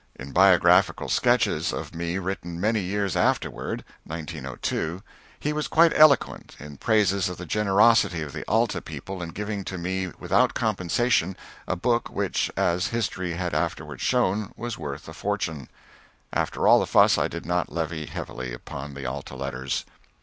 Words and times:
In 0.15 0.31
biographical 0.31 1.09
sketches 1.09 1.71
of 1.71 1.93
me 1.93 2.17
written 2.17 2.59
many 2.59 2.79
years 2.79 3.15
afterward 3.15 3.83
(1902), 4.05 5.03
he 5.39 5.53
was 5.53 5.67
quite 5.67 5.95
eloquent 5.95 6.55
in 6.59 6.77
praises 6.77 7.29
of 7.29 7.37
the 7.37 7.45
generosity 7.45 8.23
of 8.23 8.33
the 8.33 8.43
"Alta" 8.47 8.81
people 8.81 9.21
in 9.21 9.29
giving 9.29 9.63
to 9.65 9.77
me 9.77 10.07
without 10.17 10.55
compensation 10.55 11.37
a 11.67 11.75
book 11.75 12.09
which, 12.09 12.49
as 12.57 12.87
history 12.87 13.33
had 13.33 13.53
afterward 13.53 14.01
shown, 14.01 14.51
was 14.57 14.75
worth 14.75 15.07
a 15.07 15.13
fortune. 15.13 15.69
After 16.33 16.67
all 16.67 16.79
the 16.79 16.87
fuss, 16.87 17.19
I 17.19 17.27
did 17.27 17.45
not 17.45 17.71
levy 17.71 18.07
heavily 18.07 18.53
upon 18.53 18.95
the 18.95 19.05
"Alta" 19.05 19.35
letters. 19.35 19.85